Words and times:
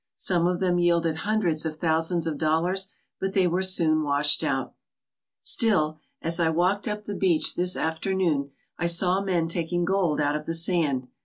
Some 0.15 0.47
of 0.47 0.59
them 0.59 0.79
yielded 0.79 1.17
hundreds 1.17 1.63
of 1.63 1.75
thousands 1.75 2.25
of 2.25 2.39
dollars, 2.39 2.87
but 3.19 3.33
they 3.33 3.45
were 3.45 3.61
soon 3.61 4.01
washed 4.01 4.43
out. 4.43 4.73
Still, 5.41 5.99
as 6.23 6.39
I 6.39 6.49
walked 6.49 6.87
up 6.87 7.05
the 7.05 7.13
beach 7.13 7.53
this 7.53 7.75
afternoon 7.77 8.49
I 8.79 8.87
saw 8.87 9.21
men 9.21 9.47
taking 9.47 9.85
gold 9.85 10.19
out 10.19 10.35
of 10.35 10.47
the 10.47 10.55
sand. 10.55 11.07